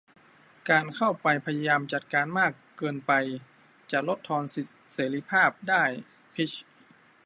[0.69, 3.11] การเข้าไปพยายามจัดการมากเกินไป
[3.91, 5.83] จะลดทอนสิทธิเสรีภาพได้-
[6.33, 6.63] พิชญ์